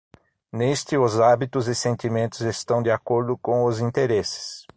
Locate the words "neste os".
0.51-1.19